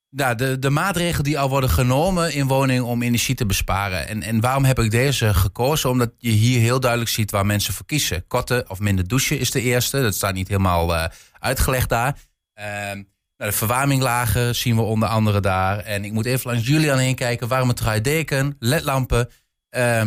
ja, 0.09 0.35
de, 0.35 0.59
de 0.59 0.71
maatregelen 0.71 1.25
die 1.25 1.39
al 1.39 1.49
worden 1.49 1.71
genomen 1.71 2.33
in 2.33 2.47
woningen 2.47 2.85
om 2.85 3.03
energie 3.03 3.35
te 3.35 3.47
besparen. 3.47 4.09
En, 4.09 4.23
en 4.23 4.41
waarom 4.41 4.65
heb 4.65 4.79
ik 4.79 4.91
deze 4.91 5.35
gekozen? 5.35 5.91
Omdat 5.91 6.13
je 6.19 6.31
hier 6.31 6.61
heel 6.61 6.81
duidelijk 6.81 7.11
ziet 7.11 7.31
waar 7.31 7.47
mensen 7.47 7.75
voor 7.75 7.87
kiezen. 7.87 8.27
Korte 8.27 8.65
of 8.69 8.81
minder 8.81 9.09
douchen 9.09 9.39
is 9.39 9.51
de 9.51 9.61
eerste. 9.61 10.03
Dat 10.03 10.15
staat 10.15 10.35
niet 10.35 10.49
helemaal 10.49 10.95
uh, 10.95 11.05
uitgelegd 11.39 11.89
daar. 11.89 12.19
Uh, 12.59 12.65
nou, 12.65 13.51
de 13.51 13.53
verwarming 13.53 14.03
lager 14.03 14.55
zien 14.55 14.77
we 14.77 14.83
onder 14.83 15.09
andere 15.09 15.41
daar. 15.41 15.79
En 15.79 16.05
ik 16.05 16.13
moet 16.13 16.27
even 16.27 16.51
langs 16.51 16.67
Julian 16.67 16.99
heen 16.99 17.15
kijken. 17.15 17.49
Warme 17.49 17.75
truideken, 17.75 18.57
ledlampen. 18.59 19.29
Uh, 19.77 20.03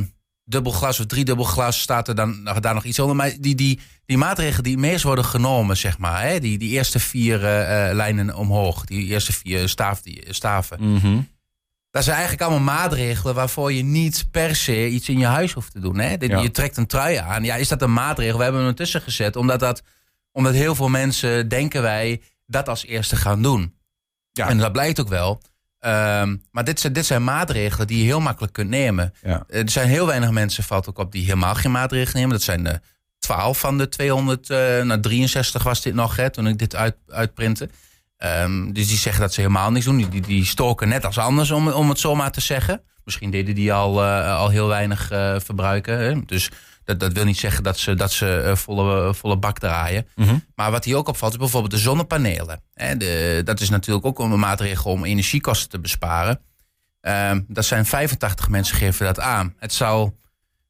dubbel 0.50 0.72
glas 0.72 1.00
of 1.00 1.06
driedubbel 1.06 1.46
glas 1.46 1.80
staat 1.80 2.08
er 2.08 2.16
dan 2.16 2.44
daar 2.60 2.74
nog 2.74 2.84
iets 2.84 3.00
onder. 3.00 3.16
Maar 3.16 3.34
die, 3.40 3.56
die, 3.56 3.80
die 4.06 4.18
maatregelen 4.18 4.64
die 4.64 4.78
meest 4.78 5.04
worden 5.04 5.26
genomen, 5.26 5.78
zeg 5.78 5.98
maar, 5.98 6.22
hè, 6.22 6.40
die, 6.40 6.58
die 6.58 6.70
eerste 6.70 7.00
vier 7.00 7.36
uh, 7.36 7.94
lijnen 7.94 8.36
omhoog, 8.36 8.86
die 8.86 9.06
eerste 9.06 9.34
vier 9.34 9.70
staaf, 9.70 10.02
die, 10.02 10.24
staven. 10.30 10.78
Mm 10.82 10.98
-hmm. 10.98 11.28
Dat 11.92 12.04
zijn 12.04 12.18
eigenlijk 12.18 12.50
allemaal 12.50 12.76
maatregelen 12.76 13.36
waarvoor 13.36 13.74
je 13.74 13.84
niet 13.84 14.28
per 14.32 14.56
se 14.56 14.88
iets 14.88 15.10
in 15.10 15.20
je 15.20 15.26
huis 15.26 15.54
hoeft 15.54 15.72
te 15.72 15.80
doen. 15.80 16.00
Hè? 16.00 16.16
Ja. 16.20 16.40
Je 16.40 16.52
trekt 16.52 16.78
een 16.78 16.88
trui 16.88 17.16
aan. 17.16 17.44
Ja, 17.44 17.56
is 17.56 17.68
dat 17.68 17.82
een 17.82 17.94
maatregel? 17.94 18.38
We 18.38 18.44
hebben 18.44 18.62
hem 18.62 18.70
ertussen 18.70 19.02
gezet, 19.02 19.36
omdat, 19.36 19.60
dat, 19.60 19.84
omdat 20.32 20.54
heel 20.54 20.76
veel 20.76 20.90
mensen, 20.90 21.48
denken 21.48 21.82
wij, 21.82 22.22
dat 22.46 22.70
als 22.70 22.86
eerste 22.86 23.16
gaan 23.16 23.42
doen. 23.42 23.74
Ja. 24.32 24.48
En 24.50 24.58
dat 24.58 24.72
blijkt 24.72 25.00
ook 25.00 25.08
wel. 25.10 25.42
Um, 25.82 26.44
maar 26.52 26.64
dit 26.64 26.80
zijn, 26.80 26.94
dit 26.94 27.06
zijn 27.06 27.24
maatregelen 27.24 27.88
die 27.88 27.98
je 27.98 28.04
heel 28.04 28.20
makkelijk 28.20 28.54
kunt 28.54 28.70
nemen. 28.70 29.14
Ja. 29.24 29.44
Er 29.48 29.70
zijn 29.70 29.88
heel 29.88 30.06
weinig 30.06 30.32
mensen, 30.32 30.64
valt 30.64 30.90
ook 30.90 30.98
op, 30.98 31.12
die 31.12 31.24
helemaal 31.24 31.56
geen 31.56 31.72
maatregelen 31.72 32.16
nemen. 32.16 32.36
Dat 32.36 32.42
zijn 32.42 32.64
de 32.64 32.82
12 33.20 33.60
van 33.60 33.78
de 33.78 33.90
200, 33.90 34.50
uh, 34.50 34.58
nou 34.82 35.00
63 35.00 35.64
was 35.64 35.82
dit 35.82 35.94
nog, 35.94 36.16
hè, 36.16 36.30
toen 36.30 36.48
ik 36.48 36.58
dit 36.58 36.76
uit, 36.76 36.96
uitprintte. 37.08 37.70
Um, 38.18 38.74
dus 38.74 38.88
die 38.88 38.98
zeggen 38.98 39.22
dat 39.22 39.34
ze 39.34 39.42
helemaal 39.42 39.72
niks 39.72 39.86
doen. 39.86 40.10
Die, 40.10 40.22
die, 40.22 40.46
stoken 40.46 40.88
net 40.90 41.06
als 41.06 41.18
anders, 41.18 41.52
om, 41.52 41.68
om 41.68 41.90
het 41.90 42.00
zomaar 42.00 42.32
te 42.32 42.42
zeggen. 42.42 42.82
Misschien 43.04 43.32
deden 43.32 43.56
die 43.56 43.74
al, 43.74 44.04
uh, 44.04 44.38
al 44.38 44.50
heel 44.50 44.68
weinig 44.68 45.12
uh, 45.12 45.36
verbruiken. 45.40 46.00
Hè. 46.00 46.26
Dus 46.26 46.52
dat, 46.90 47.00
dat 47.00 47.14
wil 47.14 47.26
niet 47.26 47.38
zeggen 47.38 47.64
dat 47.64 47.78
ze, 47.78 47.96
dat 47.96 48.12
ze 48.12 48.44
uh, 48.46 48.56
volle, 48.56 49.14
volle 49.14 49.38
bak 49.38 49.60
draaien. 49.60 50.08
Mm 50.16 50.28
-hmm. 50.28 50.46
Maar 50.56 50.72
wat 50.72 50.86
hier 50.86 50.96
ook 50.96 51.08
opvalt, 51.08 51.32
is 51.32 51.38
bijvoorbeeld 51.38 51.72
de 51.72 51.78
zonnepanelen. 51.78 52.62
Hè, 52.74 52.98
de, 52.98 53.42
dat 53.44 53.60
is 53.60 53.70
natuurlijk 53.70 54.06
ook 54.06 54.20
een 54.20 54.40
maatregel 54.40 54.92
om 54.92 55.06
energiekosten 55.06 55.70
te 55.70 55.80
besparen. 55.80 56.40
Uh, 57.02 57.32
dat 57.48 57.66
zijn 57.66 57.86
85 57.86 58.50
mensen 58.50 58.78
geven 58.78 59.06
dat 59.06 59.20
aan. 59.20 59.54
Het 59.58 59.74
zou, 59.74 60.12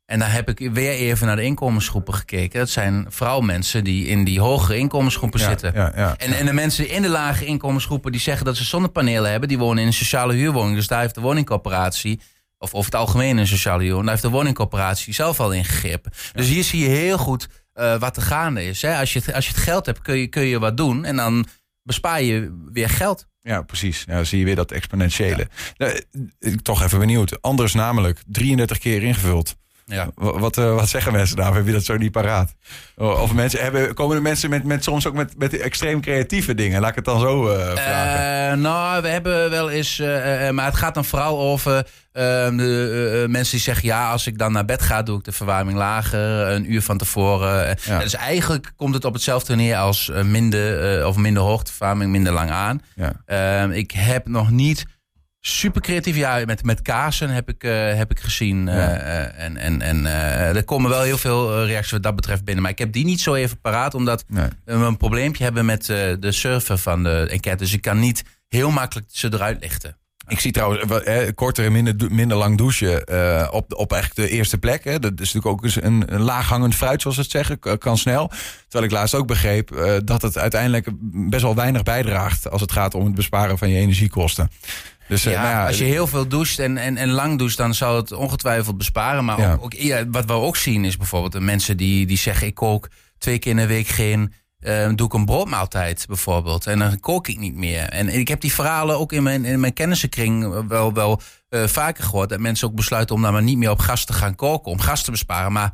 en 0.06 0.20
daar 0.20 0.34
heb 0.34 0.50
ik 0.50 0.70
weer 0.74 0.92
even 0.92 1.28
naar 1.28 1.36
de 1.36 1.44
inkomensgroepen 1.44 2.14
gekeken. 2.14 2.60
Dat 2.60 2.70
zijn 2.70 3.06
vooral 3.10 3.42
mensen 3.42 3.84
die 3.84 4.08
in 4.08 4.24
die 4.24 4.40
hogere 4.40 4.78
inkomensgroepen 4.78 5.40
ja, 5.40 5.48
zitten. 5.48 5.72
Ja, 5.74 5.92
ja, 5.96 6.16
en, 6.18 6.32
en 6.32 6.46
de 6.46 6.54
mensen 6.54 6.90
in 6.90 7.02
de 7.02 7.10
lage 7.10 7.46
inkomensgroepen 7.46 8.12
die 8.12 8.22
zeggen 8.22 8.46
dat 8.46 8.58
ze 8.58 8.64
zonnepanelen 8.64 9.32
hebben, 9.32 9.50
die 9.50 9.58
wonen 9.58 9.82
in 9.82 9.88
een 9.88 9.94
sociale 9.94 10.34
huurwoning. 10.34 10.76
Dus 10.76 10.88
daar 10.88 11.02
heeft 11.02 11.16
de 11.16 11.22
woningcorporatie 11.22 12.20
of 12.60 12.74
over 12.74 12.92
het 12.92 13.00
algemeen 13.00 13.38
een 13.38 13.48
sociale 13.48 13.84
huur. 13.84 13.96
Daar 13.96 14.10
heeft 14.10 14.22
de 14.22 14.30
woningcorporatie 14.30 15.14
zelf 15.14 15.40
al 15.40 15.52
ingegrepen. 15.52 16.12
Dus 16.34 16.48
hier 16.48 16.64
zie 16.64 16.80
je 16.80 16.90
heel 16.90 17.18
goed 17.18 17.48
uh, 17.76 18.00
wat 18.00 18.18
er 18.18 18.22
gaande 18.22 18.66
is. 18.66 18.82
Hè? 18.82 18.98
Als, 18.98 19.14
je, 19.14 19.34
als 19.34 19.46
je 19.46 19.54
het 19.54 19.62
geld 19.62 19.86
hebt, 19.86 20.02
kun 20.02 20.18
je, 20.18 20.28
kun 20.28 20.44
je 20.44 20.60
wat 20.60 20.78
doen. 20.78 21.06
En 21.06 21.16
dan 21.16 21.46
bespaar 21.84 22.22
je 22.22 22.66
weer 22.72 22.90
geld. 22.90 23.28
Ja, 23.42 23.62
precies. 23.62 24.04
Ja, 24.08 24.16
dan 24.16 24.26
zie 24.26 24.40
je 24.40 24.46
weer 24.46 24.56
dat 24.56 24.72
exponentiële. 24.72 25.48
Ja. 25.74 25.94
Nou, 26.40 26.56
toch 26.62 26.84
even 26.84 27.00
benieuwd. 27.00 27.42
Anders 27.42 27.74
namelijk 27.74 28.20
33 28.28 28.78
keer 28.78 29.04
ingevuld. 29.04 29.56
Ja. 29.90 30.10
Wat, 30.16 30.58
uh, 30.58 30.76
wat 30.76 30.90
zeggen 30.90 31.12
mensen 31.12 31.36
daar? 31.36 31.54
Heb 31.54 31.66
je 31.66 31.72
dat 31.72 31.84
zo 31.84 31.98
niet 31.98 32.12
paraat? 32.12 32.54
Of 32.96 33.34
mensen, 33.34 33.62
hebben, 33.62 33.94
komen 33.94 34.16
er 34.16 34.22
mensen 34.22 34.50
met, 34.50 34.64
met 34.64 34.84
soms 34.84 35.08
ook 35.08 35.14
met, 35.14 35.38
met 35.38 35.58
extreem 35.58 36.02
creatieve 36.02 36.56
dingen? 36.56 36.82
Laat 36.82 36.90
ik 36.90 36.96
het 36.96 37.06
dan 37.06 37.20
zo 37.20 37.54
uh, 37.54 37.72
vragen. 37.72 38.58
Uh, 38.58 38.64
nou, 38.64 39.02
we 39.02 39.08
hebben 39.08 39.50
wel 39.50 39.70
eens... 39.70 39.98
maar 40.52 40.66
het 40.66 40.76
gaat 40.76 40.94
dan 40.94 41.06
vooral 41.06 41.40
over 41.40 41.88
ehm, 42.12 42.58
de, 42.58 43.26
mensen 43.30 43.52
die 43.52 43.64
zeggen... 43.64 43.86
ja, 43.86 44.12
als 44.12 44.28
ik 44.28 44.38
dan 44.38 44.52
naar 44.52 44.66
bed 44.66 44.82
ga, 44.82 45.04
doe 45.04 45.18
ik 45.18 45.24
de 45.24 45.32
verwarming 45.32 45.78
lager. 45.78 46.48
Een 46.48 46.74
uur 46.74 46.82
van 46.82 46.98
tevoren. 46.98 47.78
Ja. 47.86 48.00
Dus 48.00 48.14
eigenlijk 48.14 48.72
komt 48.76 48.94
het 48.94 49.06
op 49.06 49.14
hetzelfde 49.14 49.56
neer 49.56 49.78
als 49.78 50.12
minder, 50.24 51.08
of 51.08 51.16
minder 51.16 51.44
hoogteverwarming, 51.44 52.12
minder 52.12 52.34
lang 52.34 52.50
aan. 52.50 52.82
Ja. 52.96 53.12
Ehm, 53.26 53.72
ik 53.72 53.92
heb 53.92 54.28
nog 54.28 54.50
niet 54.50 54.86
super 55.42 55.82
creatief. 55.82 56.16
Ja, 56.16 56.44
met, 56.46 56.64
met 56.64 56.82
kaarsen 56.82 57.30
heb 57.30 57.50
ik, 57.50 57.64
uh, 57.64 57.94
heb 57.94 58.12
ik 58.12 58.20
gezien. 58.20 58.66
Ja. 58.66 58.74
Uh, 58.74 59.44
en 59.44 59.58
en, 59.58 59.82
en 59.82 60.04
uh, 60.04 60.56
er 60.56 60.64
komen 60.64 60.90
wel 60.90 61.02
heel 61.02 61.18
veel 61.18 61.66
reacties 61.66 61.92
wat 61.92 62.04
dat 62.04 62.16
betreft 62.16 62.44
binnen. 62.44 62.64
Maar 62.64 62.72
ik 62.72 62.80
heb 62.80 62.94
die 62.94 63.06
niet 63.06 63.22
zo 63.22 63.34
even 63.34 63.62
paraat, 63.62 63.94
omdat 63.94 64.24
nee. 64.28 64.48
we 64.66 64.74
een 64.74 64.98
probleempje 64.98 65.44
hebben 65.44 65.66
met 65.66 65.86
de 65.86 66.32
server 66.32 66.78
van 66.78 67.04
de 67.04 67.28
enquête. 67.32 67.64
Dus 67.64 67.74
ik 67.74 67.82
kan 67.82 68.00
niet 68.00 68.24
heel 68.48 68.72
makkelijk 68.72 69.08
ze 69.12 69.34
eruit 69.34 69.62
lichten. 69.62 69.98
Ik 70.30 70.40
zie 70.40 70.52
trouwens 70.52 71.04
eh, 71.04 71.28
korter 71.36 71.66
en 71.66 71.72
minder, 71.72 71.96
minder 72.12 72.38
lang 72.38 72.58
douchen 72.58 73.04
uh, 73.12 73.48
op, 73.52 73.74
op 73.74 73.92
eigenlijk 73.92 74.30
de 74.30 74.36
eerste 74.36 74.58
plek. 74.58 74.84
Hè. 74.84 75.00
Dat 75.00 75.12
is 75.20 75.34
natuurlijk 75.34 75.46
ook 75.46 75.84
een, 75.84 76.14
een 76.14 76.22
laaghangend 76.22 76.76
fruit, 76.76 77.02
zoals 77.02 77.16
ze 77.16 77.22
het 77.22 77.32
zeggen. 77.32 77.78
Kan 77.78 77.98
snel. 77.98 78.32
Terwijl 78.68 78.84
ik 78.84 78.98
laatst 78.98 79.16
ook 79.16 79.28
begreep 79.28 79.72
uh, 79.72 79.98
dat 80.04 80.22
het 80.22 80.38
uiteindelijk 80.38 80.88
best 81.30 81.42
wel 81.42 81.56
weinig 81.56 81.84
bijdraagt... 81.84 82.50
als 82.50 82.62
het 82.62 82.72
gaat 82.72 82.94
om 82.94 83.06
het 83.06 83.16
besparen 83.16 83.58
van 83.58 83.70
je 83.70 83.78
energiekosten. 83.78 84.50
Dus, 85.10 85.24
ja, 85.24 85.42
nou 85.42 85.54
ja, 85.54 85.68
als 85.68 85.78
je 85.78 85.84
heel 85.84 86.08
veel 86.08 86.28
doucht 86.28 86.60
en, 86.60 86.78
en, 86.78 86.98
en 86.98 87.10
lang 87.10 87.38
doucht, 87.38 87.58
dan 87.58 87.74
zou 87.74 87.98
het 87.98 88.12
ongetwijfeld 88.12 88.78
besparen. 88.78 89.26
Maar 89.26 89.54
ook, 89.54 89.64
ook, 89.64 89.74
ja, 89.74 90.10
wat 90.10 90.26
we 90.26 90.34
ook 90.34 90.56
zien 90.56 90.86
is 90.86 90.98
bijvoorbeeld 90.98 91.32
de 91.32 91.40
mensen 91.40 91.78
die, 91.78 92.06
die 92.06 92.18
zeggen: 92.18 92.48
ik 92.48 92.56
kook 92.56 92.90
twee 93.18 93.40
keer 93.40 93.52
in 93.52 93.58
de 93.58 93.68
week 93.68 93.88
geen 93.88 94.34
uh, 94.60 94.90
doe 94.96 95.08
ik 95.08 95.14
een 95.14 95.26
broodmaaltijd 95.26 96.06
bijvoorbeeld. 96.08 96.68
En 96.68 96.80
dan 96.80 97.00
kook 97.00 97.28
ik 97.28 97.40
niet 97.40 97.56
meer. 97.56 97.84
En 97.84 98.08
ik 98.08 98.28
heb 98.28 98.42
die 98.42 98.54
verhalen 98.54 99.00
ook 99.00 99.12
in 99.12 99.24
mijn, 99.24 99.46
in 99.46 99.60
mijn 99.60 99.74
kennissenkring 99.74 100.68
wel, 100.68 100.94
wel 100.94 101.22
uh, 101.50 101.64
vaker 101.68 102.04
gehoord. 102.04 102.30
Dat 102.30 102.40
mensen 102.40 102.68
ook 102.68 102.76
besluiten 102.76 103.16
om 103.16 103.22
dan 103.22 103.34
maar 103.34 103.44
niet 103.44 103.58
meer 103.58 103.70
op 103.70 103.80
gas 103.80 104.06
te 104.06 104.14
gaan 104.14 104.36
koken. 104.36 104.72
Om 104.72 104.80
gas 104.80 105.04
te 105.04 105.12
besparen. 105.12 105.52
Maar 105.52 105.74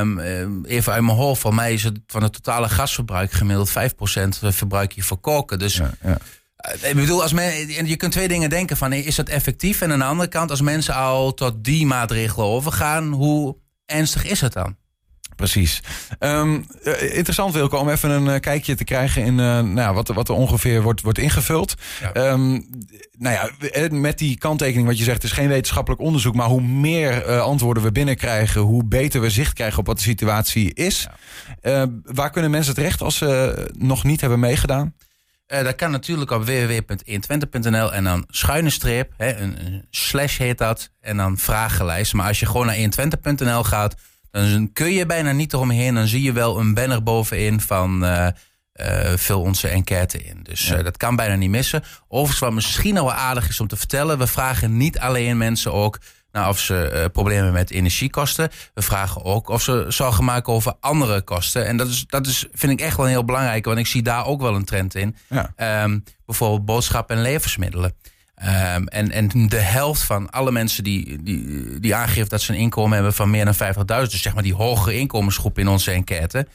um, 0.00 0.64
even 0.64 0.92
uit 0.92 1.02
mijn 1.02 1.16
hoofd. 1.16 1.40
Voor 1.40 1.54
mij 1.54 1.72
is 1.72 1.84
het 1.84 2.00
van 2.06 2.22
het 2.22 2.32
totale 2.32 2.68
gasverbruik 2.68 3.32
gemiddeld 3.32 3.70
5% 3.70 3.72
verbruik 4.40 4.92
je 4.92 5.02
voor 5.02 5.18
koken. 5.18 5.58
Dus... 5.58 5.76
Ja, 5.76 5.90
ja. 6.02 6.18
Ik 6.82 6.94
bedoel, 6.94 7.22
als 7.22 7.32
men, 7.32 7.86
je 7.86 7.96
kunt 7.96 8.12
twee 8.12 8.28
dingen 8.28 8.50
denken 8.50 8.76
van, 8.76 8.92
is 8.92 9.14
dat 9.14 9.28
effectief? 9.28 9.80
En 9.80 9.92
aan 9.92 9.98
de 9.98 10.04
andere 10.04 10.28
kant, 10.28 10.50
als 10.50 10.60
mensen 10.60 10.94
al 10.94 11.34
tot 11.34 11.64
die 11.64 11.86
maatregelen 11.86 12.46
overgaan, 12.46 13.12
hoe 13.12 13.56
ernstig 13.86 14.24
is 14.24 14.40
het 14.40 14.52
dan? 14.52 14.76
Precies. 15.36 15.82
Um, 16.18 16.66
interessant 17.00 17.54
Wilco, 17.54 17.78
om 17.78 17.88
even 17.88 18.10
een 18.10 18.26
uh, 18.26 18.40
kijkje 18.40 18.74
te 18.74 18.84
krijgen 18.84 19.24
in 19.24 19.38
uh, 19.38 19.60
nou 19.60 19.94
wat, 19.94 20.08
wat 20.08 20.28
er 20.28 20.34
ongeveer 20.34 20.82
wordt, 20.82 21.02
wordt 21.02 21.18
ingevuld. 21.18 21.74
Ja. 22.00 22.30
Um, 22.30 22.68
nou 23.18 23.34
ja, 23.34 23.50
met 23.90 24.18
die 24.18 24.38
kanttekening 24.38 24.86
wat 24.86 24.98
je 24.98 25.04
zegt, 25.04 25.22
het 25.22 25.30
is 25.30 25.36
geen 25.36 25.48
wetenschappelijk 25.48 26.02
onderzoek, 26.02 26.34
maar 26.34 26.46
hoe 26.46 26.62
meer 26.62 27.28
uh, 27.28 27.40
antwoorden 27.40 27.82
we 27.82 27.92
binnenkrijgen, 27.92 28.60
hoe 28.60 28.84
beter 28.84 29.20
we 29.20 29.30
zicht 29.30 29.52
krijgen 29.52 29.78
op 29.78 29.86
wat 29.86 29.96
de 29.96 30.02
situatie 30.02 30.74
is. 30.74 31.08
Ja. 31.62 31.88
waar 32.02 32.30
kunnen 32.30 32.50
mensen 32.50 32.74
terecht 32.74 33.02
als 33.02 33.16
ze 33.16 33.70
nog 33.76 34.04
niet 34.04 34.20
hebben 34.20 34.40
meegedaan? 34.40 34.94
Dat 35.48 35.74
kan 35.74 35.90
natuurlijk 35.90 36.30
op 36.30 36.44
www.120.nl 36.44 37.92
en 37.92 38.04
dan 38.04 38.24
schuine 38.28 38.70
streep, 38.70 39.12
hè, 39.16 39.36
een, 39.36 39.66
een 39.66 39.86
slash 39.90 40.38
heet 40.38 40.58
dat, 40.58 40.90
en 41.00 41.16
dan 41.16 41.38
vragenlijst. 41.38 42.14
Maar 42.14 42.26
als 42.26 42.40
je 42.40 42.46
gewoon 42.46 42.66
naar 42.66 42.76
120.nl 42.76 43.64
gaat, 43.64 43.94
dan 44.30 44.70
kun 44.72 44.92
je 44.92 45.06
bijna 45.06 45.32
niet 45.32 45.52
eromheen. 45.52 45.94
Dan 45.94 46.06
zie 46.06 46.22
je 46.22 46.32
wel 46.32 46.58
een 46.58 46.74
banner 46.74 47.02
bovenin 47.02 47.60
van 47.60 48.04
uh, 48.04 48.26
uh, 48.74 49.12
vul 49.16 49.40
onze 49.40 49.68
enquête 49.68 50.18
in. 50.18 50.42
Dus 50.42 50.72
dat 50.82 50.96
kan 50.96 51.16
bijna 51.16 51.34
niet 51.34 51.50
missen. 51.50 51.82
Overigens, 52.08 52.40
wat 52.40 52.52
misschien 52.52 52.98
al 52.98 53.04
wel 53.04 53.14
aardig 53.14 53.48
is 53.48 53.60
om 53.60 53.66
te 53.66 53.76
vertellen. 53.76 54.18
We 54.18 54.26
vragen 54.26 54.76
niet 54.76 54.98
alleen 54.98 55.36
mensen 55.36 55.72
ook 55.72 55.98
nou, 56.32 56.48
of 56.48 56.58
ze 56.58 57.08
problemen 57.12 57.52
met 57.52 57.70
energiekosten. 57.70 58.50
We 58.74 58.82
vragen 58.82 59.24
ook 59.24 59.48
of 59.48 59.62
ze 59.62 59.84
zorgen 59.88 60.24
maken 60.24 60.52
over 60.52 60.74
andere 60.80 61.22
kosten. 61.22 61.66
En 61.66 61.76
dat, 61.76 61.88
is, 61.88 62.04
dat 62.06 62.26
is, 62.26 62.46
vind 62.52 62.72
ik 62.72 62.80
echt 62.80 62.96
wel 62.96 63.06
heel 63.06 63.24
belangrijk. 63.24 63.64
Want 63.64 63.78
ik 63.78 63.86
zie 63.86 64.02
daar 64.02 64.26
ook 64.26 64.40
wel 64.40 64.54
een 64.54 64.64
trend 64.64 64.94
in. 64.94 65.16
Ja. 65.28 65.82
Um, 65.82 66.04
bijvoorbeeld 66.26 66.64
boodschappen 66.64 67.16
en 67.16 67.22
levensmiddelen. 67.22 67.94
Um, 68.42 68.88
en, 68.88 69.10
en 69.10 69.48
de 69.48 69.60
helft 69.60 70.02
van 70.02 70.30
alle 70.30 70.52
mensen 70.52 70.84
die, 70.84 71.22
die, 71.22 71.80
die 71.80 71.94
aangeeft 71.94 72.30
dat 72.30 72.40
ze 72.40 72.52
een 72.52 72.58
inkomen 72.58 72.94
hebben 72.94 73.14
van 73.14 73.30
meer 73.30 73.44
dan 73.44 73.54
50.000, 73.54 73.84
dus 73.84 74.22
zeg 74.22 74.34
maar 74.34 74.42
die 74.42 74.54
hogere 74.54 74.98
inkomensgroep 74.98 75.58
in 75.58 75.68
onze 75.68 75.90
enquête, 75.90 76.46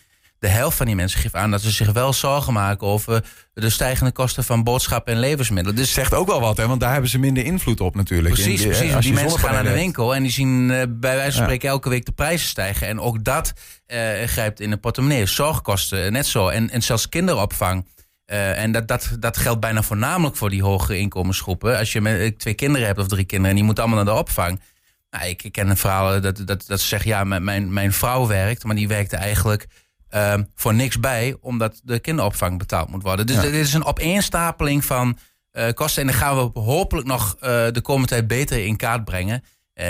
de 0.43 0.49
helft 0.49 0.77
van 0.77 0.85
die 0.85 0.95
mensen 0.95 1.19
geeft 1.19 1.35
aan 1.35 1.51
dat 1.51 1.61
ze 1.61 1.71
zich 1.71 1.91
wel 1.91 2.13
zorgen 2.13 2.53
maken 2.53 2.87
over 2.87 3.23
de 3.53 3.69
stijgende 3.69 4.11
kosten 4.11 4.43
van 4.43 4.63
boodschappen 4.63 5.13
en 5.13 5.19
levensmiddelen. 5.19 5.75
Dus 5.75 5.93
zegt 5.93 6.13
ook 6.13 6.27
wel 6.27 6.39
wat, 6.39 6.57
hè? 6.57 6.67
want 6.67 6.79
daar 6.79 6.91
hebben 6.91 7.09
ze 7.09 7.19
minder 7.19 7.45
invloed 7.45 7.81
op 7.81 7.95
natuurlijk. 7.95 8.33
Precies, 8.33 8.61
die, 8.61 8.67
precies. 8.67 8.95
Die 8.97 9.13
mensen 9.13 9.39
gaan 9.39 9.53
naar 9.53 9.63
de 9.63 9.73
winkel 9.73 10.15
en 10.15 10.23
die 10.23 10.31
zien 10.31 10.69
uh, 10.69 10.81
bij 10.89 11.15
wijze 11.15 11.37
van 11.37 11.43
spreken 11.43 11.69
elke 11.69 11.89
week 11.89 12.05
de 12.05 12.11
prijzen 12.11 12.47
stijgen. 12.47 12.87
En 12.87 12.99
ook 12.99 13.23
dat 13.23 13.53
uh, 13.87 13.97
grijpt 14.25 14.59
in 14.59 14.69
de 14.69 14.77
portemonnee. 14.77 15.25
Zorgkosten, 15.25 16.11
net 16.11 16.25
zo. 16.25 16.47
En, 16.47 16.69
en 16.69 16.81
zelfs 16.81 17.09
kinderopvang. 17.09 17.87
Uh, 18.27 18.61
en 18.61 18.71
dat, 18.71 18.87
dat, 18.87 19.15
dat 19.19 19.37
geldt 19.37 19.59
bijna 19.59 19.83
voornamelijk 19.83 20.35
voor 20.35 20.49
die 20.49 20.63
hogere 20.63 20.97
inkomensgroepen. 20.97 21.77
Als 21.77 21.91
je 21.91 22.01
met, 22.01 22.19
eh, 22.19 22.27
twee 22.37 22.53
kinderen 22.53 22.87
hebt 22.87 22.99
of 22.99 23.07
drie 23.07 23.25
kinderen 23.25 23.49
en 23.49 23.55
die 23.55 23.65
moeten 23.65 23.83
allemaal 23.83 24.03
naar 24.03 24.13
de 24.13 24.19
opvang. 24.19 24.61
Nou, 25.09 25.25
ik, 25.27 25.43
ik 25.43 25.51
ken 25.51 25.69
een 25.69 25.77
verhaal 25.77 26.21
dat, 26.21 26.41
dat, 26.45 26.63
dat 26.67 26.81
ze 26.81 26.87
zeggen, 26.87 27.09
ja, 27.09 27.23
mijn, 27.23 27.73
mijn 27.73 27.93
vrouw 27.93 28.27
werkt, 28.27 28.63
maar 28.63 28.75
die 28.75 28.87
werkte 28.87 29.15
eigenlijk 29.15 29.67
uh, 30.15 30.33
voor 30.55 30.73
niks 30.73 30.99
bij, 30.99 31.35
omdat 31.39 31.81
de 31.83 31.99
kinderopvang 31.99 32.57
betaald 32.57 32.89
moet 32.89 33.03
worden. 33.03 33.27
Dus 33.27 33.35
ja. 33.35 33.41
dit 33.41 33.53
is 33.53 33.73
een 33.73 33.85
opeenstapeling 33.85 34.85
van 34.85 35.17
uh, 35.53 35.71
kosten. 35.73 36.01
En 36.01 36.07
dan 36.07 36.17
gaan 36.17 36.35
we 36.35 36.59
hopelijk 36.59 37.07
nog 37.07 37.35
de 37.39 37.79
komende 37.81 38.07
tijd 38.07 38.27
beter 38.27 38.65
in 38.65 38.77
kaart 38.77 39.03
brengen. 39.03 39.43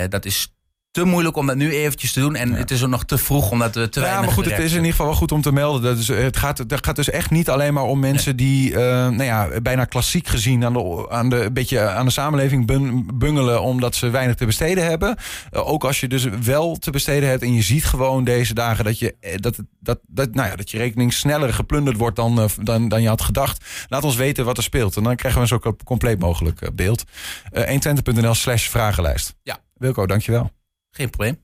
dat 0.08 0.24
is 0.24 0.53
te 0.94 1.04
moeilijk 1.04 1.36
om 1.36 1.46
dat 1.46 1.56
nu 1.56 1.72
eventjes 1.72 2.12
te 2.12 2.20
doen. 2.20 2.36
En 2.36 2.52
het 2.52 2.70
is 2.70 2.82
ook 2.82 2.88
nog 2.88 3.04
te 3.04 3.18
vroeg 3.18 3.50
omdat 3.50 3.74
we 3.74 3.88
te 3.88 4.00
ja, 4.00 4.06
weinig 4.06 4.26
maar 4.26 4.34
goed, 4.34 4.44
het 4.44 4.58
is 4.58 4.70
in 4.70 4.76
ieder 4.76 4.90
geval 4.90 5.06
wel 5.06 5.14
goed 5.14 5.32
om 5.32 5.42
te 5.42 5.52
melden. 5.52 5.82
Dat 5.82 5.98
is, 5.98 6.08
het, 6.08 6.36
gaat, 6.36 6.58
het 6.58 6.84
gaat 6.84 6.96
dus 6.96 7.10
echt 7.10 7.30
niet 7.30 7.50
alleen 7.50 7.74
maar 7.74 7.82
om 7.82 8.00
mensen 8.00 8.36
die 8.36 8.70
uh, 8.70 8.78
nou 8.78 9.22
ja, 9.22 9.60
bijna 9.62 9.84
klassiek 9.84 10.26
gezien 10.26 10.64
aan 10.64 10.72
de, 10.72 11.06
aan 11.10 11.28
de, 11.28 11.44
een 11.44 11.52
beetje 11.52 11.80
aan 11.80 12.04
de 12.04 12.12
samenleving 12.12 12.66
bungelen 13.14 13.62
omdat 13.62 13.94
ze 13.94 14.10
weinig 14.10 14.36
te 14.36 14.46
besteden 14.46 14.84
hebben. 14.84 15.16
Uh, 15.52 15.68
ook 15.68 15.84
als 15.84 16.00
je 16.00 16.08
dus 16.08 16.24
wel 16.24 16.76
te 16.76 16.90
besteden 16.90 17.28
hebt 17.28 17.42
en 17.42 17.54
je 17.54 17.62
ziet 17.62 17.84
gewoon 17.84 18.24
deze 18.24 18.54
dagen 18.54 18.84
dat 18.84 18.98
je, 18.98 19.14
eh, 19.20 19.36
dat, 19.36 19.56
dat, 19.80 19.98
dat, 20.06 20.34
nou 20.34 20.48
ja, 20.48 20.56
dat 20.56 20.70
je 20.70 20.78
rekening 20.78 21.12
sneller 21.12 21.54
geplunderd 21.54 21.96
wordt 21.96 22.16
dan, 22.16 22.38
uh, 22.38 22.44
dan, 22.62 22.88
dan 22.88 23.02
je 23.02 23.08
had 23.08 23.22
gedacht. 23.22 23.64
Laat 23.88 24.04
ons 24.04 24.16
weten 24.16 24.44
wat 24.44 24.56
er 24.56 24.62
speelt. 24.62 24.96
En 24.96 25.02
dan 25.02 25.16
krijgen 25.16 25.42
we 25.42 25.52
een 25.52 25.60
zo 25.62 25.74
compleet 25.84 26.18
mogelijk 26.18 26.70
beeld. 26.74 27.04
Uh, 27.52 27.62
120.nl 27.62 28.34
slash 28.34 28.68
vragenlijst. 28.68 29.34
Ja. 29.42 29.58
Wilco, 29.74 30.06
dankjewel. 30.06 30.50
Geen 30.94 31.10
probleem. 31.10 31.42